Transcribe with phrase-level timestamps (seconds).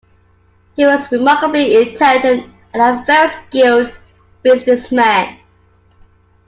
[0.75, 3.93] He was remarkably intelligent and a very skilled
[4.41, 5.37] businessman.